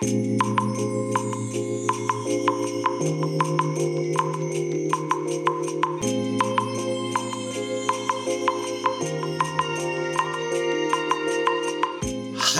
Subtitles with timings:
[0.00, 0.04] は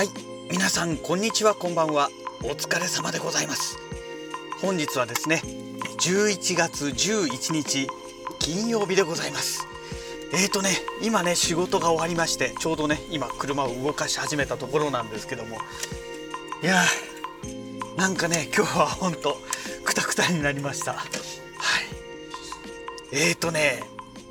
[0.03, 0.09] い
[0.51, 2.09] 皆さんこんにちはこんばんは。
[2.43, 3.77] お疲れ様でございます。
[4.61, 5.41] 本日はですね
[5.97, 7.87] 11月11日
[8.39, 9.65] 金曜日でございます。
[10.33, 10.71] えーとね
[11.01, 15.55] 今ね仕事が終わりましてちょうどね今車を動かし始めたところなんですけども。
[16.61, 17.08] いやー
[17.99, 19.35] なんかね今日はほんと
[19.83, 20.93] クタクタになりました。
[20.93, 21.09] はい。
[23.11, 23.83] えーとね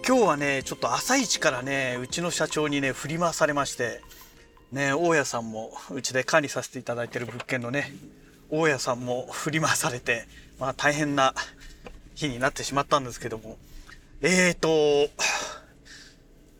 [0.07, 4.01] 今日はねちょっと朝一からねうちの社長にね振り回されまして
[4.73, 7.93] ね大家さんもうちで管理させていただいてる物件のね
[8.49, 10.25] 大家さんも振り回されて
[10.59, 11.35] まあ大変な
[12.15, 13.59] 日になってしまったんですけども。
[14.23, 14.69] えーと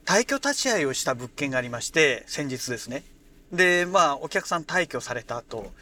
[0.05, 3.03] 退去立ち会いをした物件がありまして先日ですね。
[3.51, 5.73] でまあお客さん退去された後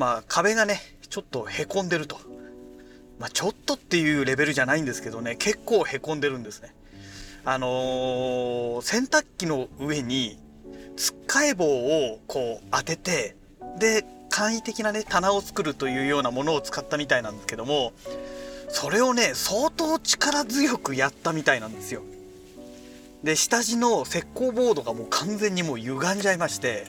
[0.00, 2.16] まあ壁がねちょっとへこんでると。
[3.18, 6.74] まあちょっとっていうレベルじゃないんですけどね結構へこんでるんですね。
[7.44, 10.38] あのー洗濯機の上に
[10.96, 13.36] つっかえ棒をこう当てて
[13.78, 17.92] で簡易的なね棚を作るというようなものを使ったみたいなんですけども
[18.70, 22.00] それをね相当力強くやったみたいなんですよ。
[23.22, 26.86] で下地の石膏ボードがもう完全にもう歪んじゃいまして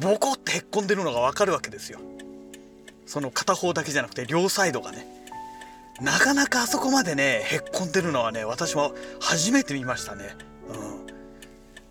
[0.00, 2.00] ボコってへっこんでるのがわかるわけですよ。
[3.06, 5.06] その片方だけじゃなくて両サイドがね
[6.00, 10.36] なかなかあそこまでねへっこんでるのはね私も初めて見ましたね。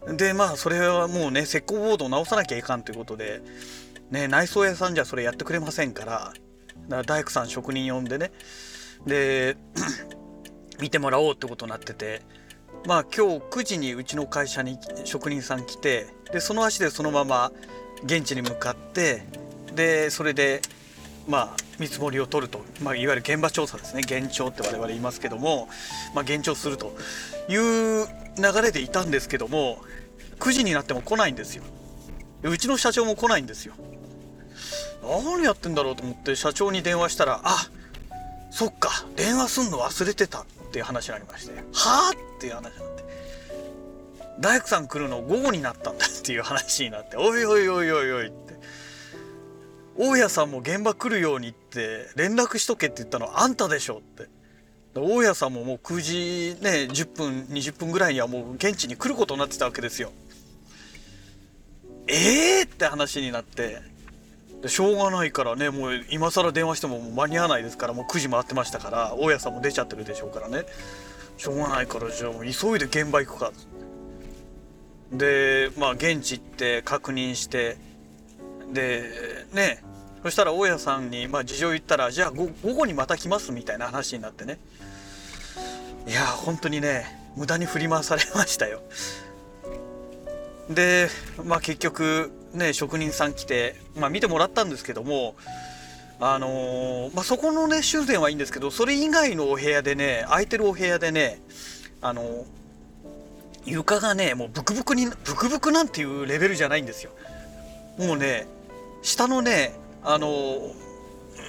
[0.05, 0.17] うん。
[0.17, 3.41] でまあそれはもうね石膏ボードを直さなきゃいかんということで、
[4.11, 6.35] ね、内装屋さんじゃそれやってくれませんからだか
[6.97, 8.31] ら大工さん職人呼んでね
[9.07, 9.57] で
[10.79, 12.21] 見てもらおうってことになってて
[12.85, 17.51] まあ今日9時にうちの会社に職人さん来てでその足でそのまま
[18.03, 19.23] 現地に向かって
[19.73, 20.61] でそれで
[21.27, 24.01] まあ見積もりを取ると、まあ、いわゆる現場調査ですね。
[24.03, 25.67] 現調って我々言いますけども、
[26.13, 26.95] まあ、現調すると
[27.49, 28.07] いう
[28.37, 29.79] 流れでいたんですけども
[30.39, 31.63] 9時になっても来ないんですよ。
[32.43, 33.73] うちの社長も来ないんですよ。
[35.01, 37.69] 何やってんだろうと思って社長に電話したらあ
[38.49, 43.03] そっか電話すんの忘れてたっていう話になりましてはあっていう話になって
[44.39, 48.45] 大工さん来るの午後になったんだっていう話になっておいおいおいおいおいって。
[49.97, 54.27] 大家さんも現場来るようにって連絡しとけって言ったのあんたでしょって。
[54.93, 60.11] 大家さんももう9時ね10分20分ぐらいにはもう現地に来ることになってたわけですよ。
[62.07, 63.81] ええー、って話になって。
[64.61, 70.65] でしょうがないからねもう今更電話してもも間に合わないですからもう9時回ってましたから大家さんも出ちゃってるでしょうからね。
[71.37, 73.51] しょうがないからじゃあもう急いで現場行くか。
[75.11, 77.77] でまあ現地行って確認して
[78.73, 79.83] でね
[80.23, 84.57] そしたら大家さんに、まあ、事情言ったらじゃあ午後にまた来ますみたいな話になってね。
[86.07, 87.05] いや本当にね
[87.35, 88.81] 無駄に振り回されましたよ。
[90.69, 91.09] で
[91.43, 95.35] まあ結局ね職人さん来て、まあ、見てもらったんですけども
[96.19, 101.41] あのーまあ、そこのね修繕はいいんですけどそれ以外のお部屋でね空いてるお部屋でね
[102.01, 102.45] あのー
[103.65, 107.11] 床がねもうブクブクにブクブクなんていうレベルじゃないんですよ。
[107.97, 108.45] もうね
[109.05, 110.73] 下のねあの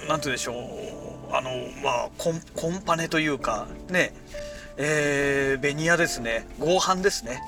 [0.07, 1.35] 何て言うんでしょう。
[1.35, 1.49] あの
[1.83, 4.13] まあコンコンパネというかね。
[4.79, 6.47] えー、ベニヤですね。
[6.59, 7.41] 合板ですね。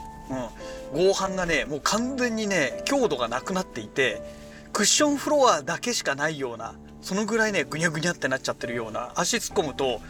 [0.91, 1.09] うん。
[1.09, 4.21] 合板がねもう完全にね強度がなくなっていて
[4.73, 10.01] クッションフロアだけしかないようなそのぐらいねぐにゃぐにゃってなっちゃってるような足突っ込むと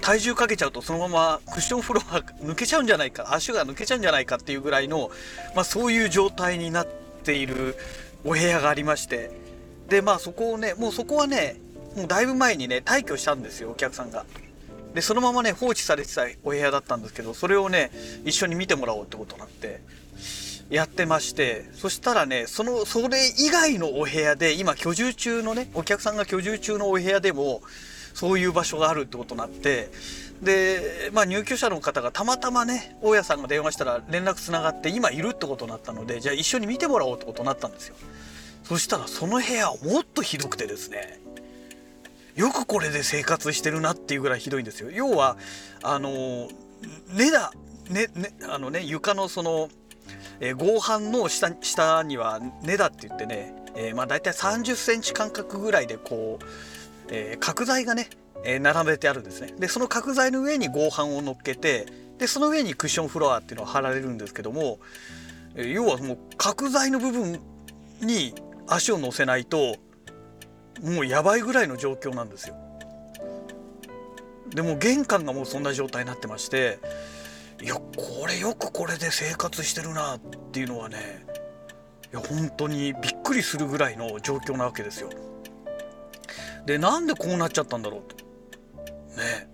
[0.00, 5.10] 体重かけちゃうとそのままクッションフロア抜けちゃうんじゃないか足が抜けちゃうんじゃないかっていうぐらいの、
[5.56, 6.88] まあ、そういう状態になっ
[7.24, 7.76] ている
[8.24, 9.39] お部屋がありまして
[9.90, 11.56] でまあそこをねもうそこはね
[11.96, 14.24] もうだいぶ前にね退去したんですよお客さんが。
[14.94, 17.92] でそのままね放置されてたお部屋だったんですけどそれをね
[18.24, 19.80] 一緒に見てもらおうってことになって
[20.68, 27.60] やってましてそしたらねそのそれ以外のお部屋で今居住中のねお客さんが居住中のお部屋でも
[28.14, 29.90] そういう場所があるってことになって
[30.42, 37.94] で、まあ、入居者の方がたまたまね大家さんが電話したら連絡つながって今いるってことになったのでじゃあ一緒に見てもらおうってことになったんですよ
[38.70, 41.18] そしたらその部屋もっとひどくてですね
[42.36, 44.92] よくこれで生活してるなっていうぐらいひどいんですよ。
[44.92, 45.36] 要は
[45.82, 46.46] あの
[47.12, 47.52] 根だ
[47.88, 49.70] ねねあのね床のその、
[50.38, 56.44] えー合板の下下には根だって言ってね、えーまあ大体30センチ間隔ぐらいでこう
[57.08, 58.08] えー角材がね、
[58.44, 59.52] えー並べてあるんですね。
[59.58, 61.86] でその角材の上に合板を乗っけて
[62.18, 64.78] でその上にクッションフロアっていうのが貼られるんですけども、
[65.56, 67.40] えー要はもう角材の部分
[68.00, 68.32] に
[68.66, 69.76] 足を乗せないと
[70.82, 72.56] もうやばいぐらいの状況なんですよ。
[74.50, 76.80] でも玄関がもうそんな状態になってまして
[77.62, 80.20] いやこれよくこれで生活してるなっ
[80.52, 81.24] ていうのはね
[82.12, 85.10] いや本当にびっくりするぐらいの状況なわけですよ。
[86.66, 88.16] でなんでこうなっちゃったんだろうと
[89.16, 89.50] ね。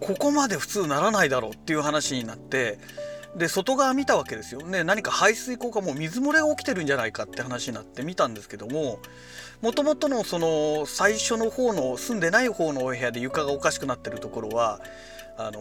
[0.00, 2.80] ここまで普通ならないだろうっていう話になって
[3.36, 8.98] で外側見たわけですよね何か排水溝がもう水漏れが起きてるんじゃないかって話になって見たんですけども
[9.62, 14.80] もともとのその最初の方の住んでない方のお部屋で床がおかしくなってるところは
[15.38, 15.60] あの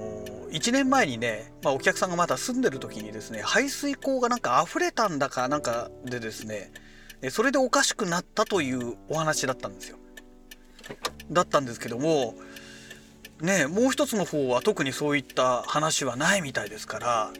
[0.50, 6.72] 1年前にね、まあ、お客さんがまだ住んでる時にですね排水溝がなんか溢れたんだかなんかでですね
[7.30, 9.98] それでおかしくなったというお話だったんですよ。
[11.32, 12.34] だったんですけども
[13.40, 17.32] ねもう一つの方は特にそういった話はないみたいですから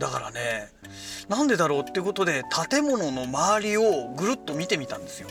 [0.00, 0.68] だからね
[1.28, 5.28] なんでだろうってことで建物の周りをぐるっと見てみたんですよ。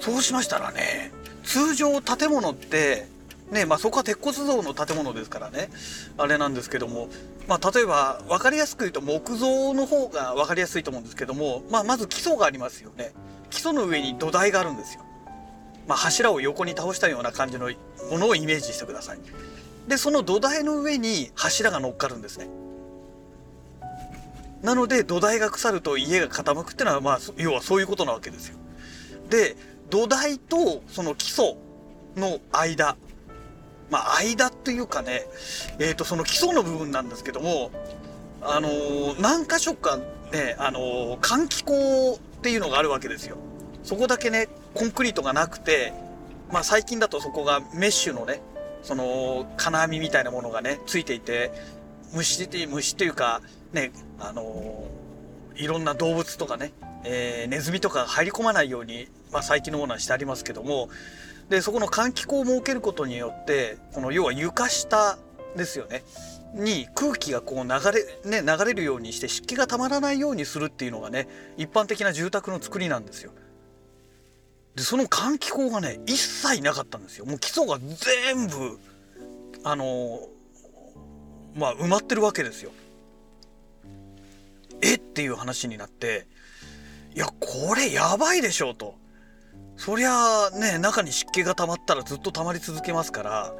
[0.00, 1.12] そうしましたらね
[1.44, 3.06] 通常建物って
[3.52, 5.68] ねまあ、そこは鉄骨造の建物ですからね
[6.16, 7.10] あれなんですけども、
[7.46, 13.12] まあ、例えば分かりやすく言うと木造の方が分かりやすいと思うんですけども、まあ、まず基礎がありますよね。
[13.50, 15.02] 基礎の上に土台があるんですよ、
[15.86, 17.70] まあ、柱を横に倒したような感じの
[18.10, 19.18] ものをイメージしてください。
[19.86, 22.48] でその土台の上に柱が乗っかるんですね。
[24.62, 28.56] なので土台が腐ると家が傾くっていうのはまあ要はそういうことなわけですよ。
[29.28, 29.56] で
[29.90, 31.56] 土台とその基礎
[32.16, 32.96] の間
[33.90, 35.22] まあ間っていうかね
[35.78, 37.70] えっ、ー、とその基礎の部分なんですけども
[38.40, 39.98] あのー、何箇所か
[40.32, 43.36] ねあのー、換気口っていうのがあるわけですよ。
[43.82, 45.92] そこだけねコンクリートがなくて
[46.52, 48.40] まあ最近だとそこがメッシュのね
[48.82, 51.52] その金網みたいなものがねついていて
[52.12, 53.40] 虫って虫っていうか
[53.72, 54.86] ねあの
[55.56, 56.72] いろんな動物とかね、
[57.04, 60.88] えー、ネズミとか入り込まないように、まあ、最近のものはしてありますけども
[61.48, 65.18] でそこの換気口を設けることによってこの要は床下
[65.56, 66.02] ですよね
[66.54, 67.68] に空気がこう流
[68.24, 73.32] れ,、ね、流れるようにして湿気がたまらないようにするっていうのがね一般的な住宅の作りなんですよ。
[74.74, 77.26] でその換気口がね一切なかったんですよ。
[77.26, 78.78] もう基礎が全部
[79.64, 80.28] あの
[81.54, 82.70] まあ埋まってるわけですよ。
[85.12, 86.26] っていう話になって
[87.14, 88.94] いやこれやばいでしょうと。
[89.76, 93.54] そりゃあね中に湿気が溜まったらずっと溜まり続けますから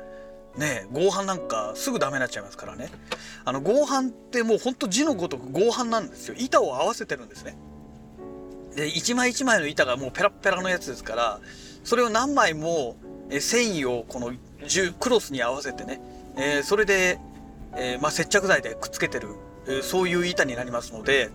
[0.57, 2.91] ね合板なんかすぐダメになっちゃいますからね。
[3.45, 6.35] あの合板ってもうほんと字のごとく合板なんですよ。
[6.39, 7.57] 板を合わせてるんですね。
[8.75, 11.41] で一枚一枚の板がもうペラペラのやつですから
[11.85, 12.97] それを何枚も
[13.31, 14.33] 繊維をこの
[14.99, 16.01] クロスに合わせてね、
[16.37, 17.19] えー、それで、
[17.77, 19.29] えー、まあ、接着剤でくっつけてる、
[19.82, 21.31] そういう板になりますので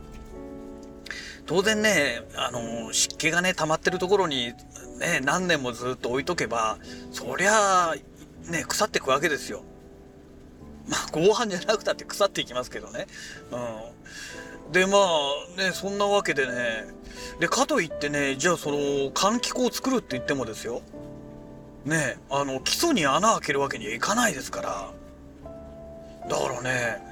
[1.47, 4.53] 当然ね、あの、湿気がね、溜まってるところに、
[4.99, 6.77] ね、何年もずっと置いとけば、
[7.11, 7.95] そりゃあ、
[8.51, 9.63] ね、腐ってくわけですよ。
[10.89, 13.07] まあ、合板じゃなくたって腐っていきますけどね。
[13.51, 14.71] うん。
[14.73, 16.85] で、まあ、ね、そんなわけでね、
[17.39, 18.77] で、かといってね、じゃあその、
[19.11, 20.81] 換気口を作るって言ってもですよ。
[21.85, 24.91] ね、あの、基礎に穴開けるわけにはいかないですから。
[26.29, 27.06] だからね、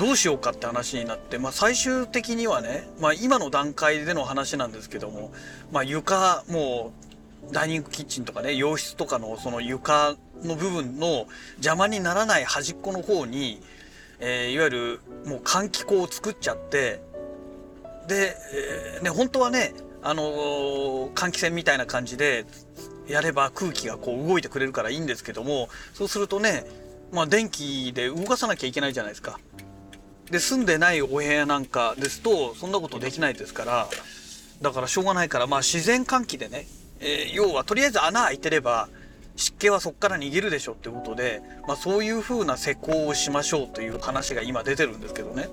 [0.00, 5.30] どうしようかって話になって、まあ、最終的にはね、まあ、今の段階での話なんですけども、
[5.72, 6.94] まあ、床も
[7.50, 11.26] うダイニングキッチンとかね洋室とかのその床の部分の
[11.56, 13.60] 邪魔にならない端っこの方に、
[14.20, 17.02] えー、いわゆるもう換気口を作っちゃって
[18.08, 18.34] で、
[18.96, 22.46] えー、ね本当はねあのー、換気扇みたいな感じで
[23.06, 26.64] やれば空気がこう動いてくれるからいいんですけどもそうするとね
[27.12, 29.38] まあ電気で動かさなきゃいけないじゃないですか。
[30.30, 33.88] で住んでないお部屋なんかですとそんなことできないですから
[34.62, 36.66] だからしょうがないからまあ自然換気でね、
[37.00, 38.88] えー、要はとりあえず穴開いてれば
[39.36, 45.48] 湿気はそこから逃げるでしょってことで、まあ、そういう風な施工をしましょうという話が今出てるんですけどね。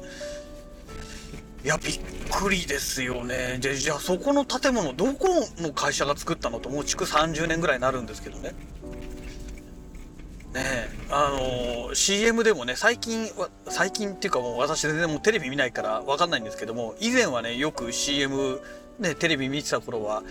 [1.63, 1.99] いやびっ
[2.31, 3.57] くりですよね。
[3.59, 8.53] でじゃあそこの建物どこの会社が作ったのともう築30年ぐらいになるんですけどね。
[10.53, 13.29] ねあの CM でもね最近
[13.67, 18.61] 最近っていうかもう私全然もうテレビ見ないから分かんないんですけども以前はねよく CM
[18.99, 20.23] ねテレビ見てた頃は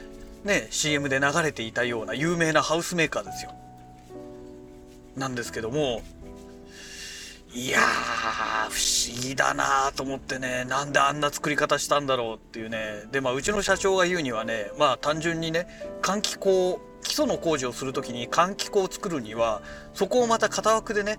[0.44, 3.52] ね CM で流れていたような有名なハウスメーカーですよ。
[5.16, 6.02] なんですけども
[7.54, 13.04] いやー不思議だなと思ってねなんであんな作り方したんだろうっていうね。
[13.12, 15.66] でまあうちの社長が言うにはねまあ単純にね
[16.02, 19.62] 換気口基礎の工事をする時に換気口を作るには
[19.94, 21.18] そこをまた型枠でね、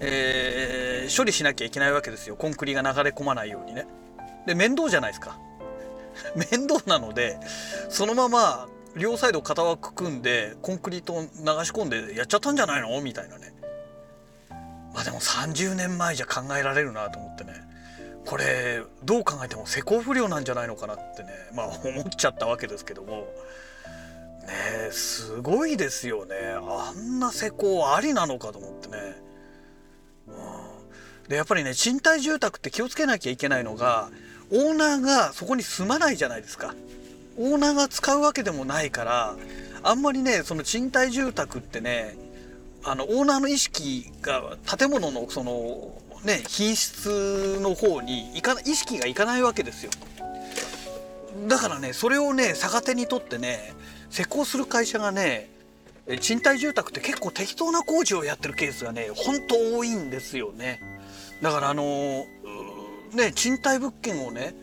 [0.00, 2.34] えー、処理しなきゃいけないわけですよ。
[2.34, 3.86] コンクリが流れ込まないようにね。
[4.44, 5.38] で面倒じゃないですか。
[6.34, 7.38] 面倒なので
[7.88, 11.30] そのまま両サイド片枠組んでコンクリートを流し
[11.70, 13.00] 込んでやっちゃったんじゃないの？
[13.00, 13.54] みたいなね。
[14.92, 17.52] まあでも30年前じゃ考えられるなと思ってね。
[18.26, 23.28] これどう考えても施工不良なんじゃないのかなってねまあ思っちゃったわけですけども。
[24.46, 26.36] ねすごいですよね。
[26.56, 28.96] あんな施工ありなのかと思ってね、
[30.28, 30.30] う
[31.26, 34.10] ん、でやっぱりね賃貸住宅って気をつけなきゃいけないのが
[34.50, 36.74] オーナーがそこに住まないじゃないですか。
[37.38, 39.36] オーナーが使うわけでもないから
[39.82, 42.16] あんまりねその賃貸住宅ってね
[42.84, 49.90] あのオーナーの意識が建物のそのね品質の方にいか意識がいかないわけですよ。
[51.46, 53.72] だからねそれをね逆手にとってね
[54.10, 55.48] 施工する会社がね
[56.20, 60.80] 賃貸住宅って結構適当な工事をやってるケースがねほんと多いんですよね。
[61.40, 62.26] だからあの
[63.14, 64.54] ね賃貸物件をね、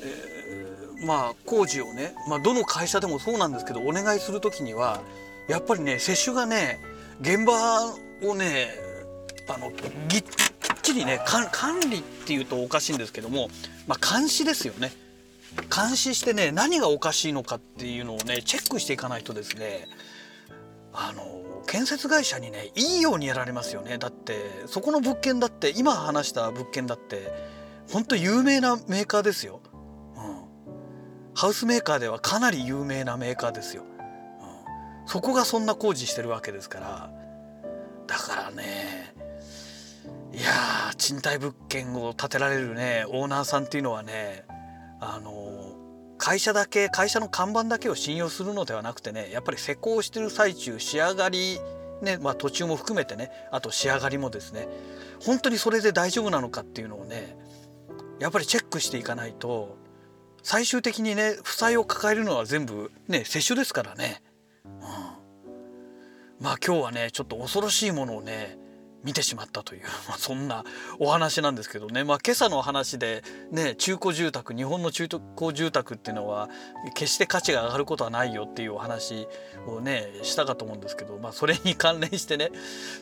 [0.00, 5.00] えー、まあ工事をね、まあ、どの会社でもそうなんですけどお願いする時には
[5.48, 6.78] やっぱりね接種がね
[7.20, 8.68] 現場をね
[9.48, 9.70] あの
[10.08, 10.24] ぎっ
[10.82, 13.48] ちりね管理っていうとおかしいんですけども、
[13.86, 14.92] まあ、監視ですよね。
[15.74, 19.88] 監視してね何がおかしいのかっていうのをねチェックしていかないとですね
[20.92, 23.98] あの建設会社にねいいようにやられますよね。
[23.98, 24.34] だって
[24.66, 27.32] そこの物件だって今話した物件だって
[27.90, 29.60] 本当有名なメーカーですよ、
[30.16, 37.10] うん、ハウスメーカーではかなり有名なメーカーですよ、うん、そこがそんな工事してるわけですから。
[38.06, 39.14] だからね
[40.32, 44.44] いや賃貸物件を建てられるねオーナーさんっていうのはね
[45.00, 45.45] あの
[46.26, 51.60] 会社だけ会社の看板だけを信用するのではなくてねやっぱり施工してる最中仕上がり
[52.02, 54.66] ねまあ途中も含めてねあと仕上がりもですね
[55.24, 57.38] 本当にそれで大丈夫なのかっていうのをね
[58.18, 59.78] やっぱりチェックしていかないと
[60.42, 64.20] 最終的にね負債を抱えるのは全部ね接種ですからね、
[64.64, 64.72] うん、
[66.40, 68.58] まあ今日はねちょっと恐ろしいものをね
[69.06, 70.64] 見てしまったという、まあ、そんな
[70.98, 73.22] お話なんですけどね、まあ、今朝の話で、
[73.52, 75.06] ね、中古住宅日本の中
[75.38, 76.50] 古住宅っていうのは
[76.94, 79.28] 決して価値が上がることはないよっていうお話
[79.68, 82.50] をねしたかと思うんですけど、まあ、それに関連してね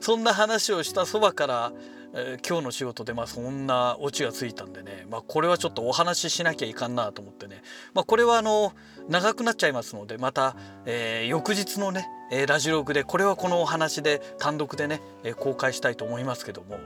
[0.03, 1.73] そんな話をしたそばから
[2.17, 8.73] えー、今日の仕事でまあそんなオチがついたんでね、まあ、これはちょっとお話ししなきゃいかんなと思ってね、まあ、これはあの
[9.09, 10.57] 長くなっちゃいますのでまた、
[10.87, 16.79] えー、翌日のねえラジログでこれはこのお話で単独でねえ公開したいと思いますけども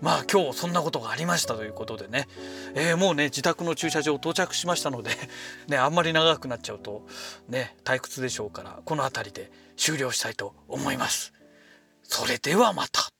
[0.00, 2.28] まあ今日そんなことがありましたということでね、
[2.74, 5.10] えー、もうね自宅の駐車場到着しましたので
[5.68, 7.06] ねあんまり長くなっちゃうと
[7.48, 11.32] ね退屈でしょうからこの辺りで終了したいと思います。
[12.02, 13.15] それではまた。